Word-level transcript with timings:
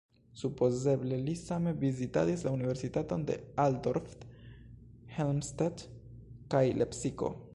Supozeble 0.41 1.17
li 1.25 1.33
same 1.41 1.73
vizitadis 1.83 2.45
la 2.47 2.53
Universitatojn 2.55 3.27
de 3.29 3.35
Altdorf, 3.65 4.17
Helmstedt 5.19 5.87
kaj 6.55 6.65
Lepsiko. 6.83 7.33